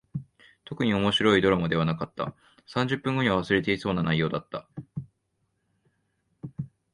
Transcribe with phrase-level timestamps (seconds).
[0.65, 2.33] 特に面白いドラマではなかった。
[2.65, 4.67] 三十分後には忘れていそうな内容だった。